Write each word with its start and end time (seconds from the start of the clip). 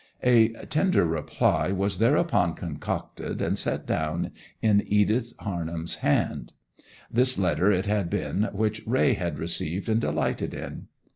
A 0.23 0.47
tender 0.71 1.05
reply 1.05 1.71
was 1.71 1.99
thereupon 1.99 2.55
concocted, 2.55 3.39
and 3.39 3.55
set 3.55 3.85
down 3.85 4.31
in 4.59 4.83
Edith 4.87 5.33
Harnham's 5.37 5.97
hand. 5.97 6.53
This 7.11 7.37
letter 7.37 7.71
it 7.71 7.85
had 7.85 8.09
been 8.09 8.49
which 8.51 8.81
Raye 8.87 9.13
had 9.13 9.37
received 9.37 9.87
and 9.89 10.01
delighted 10.01 10.55
in. 10.55 10.87